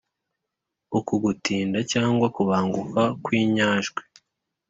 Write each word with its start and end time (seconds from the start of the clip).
uku 0.97 1.13
gutinda 1.23 1.79
cyangwa 1.91 2.27
kubanguka 2.35 3.01
kw'inyajwi 3.23 4.01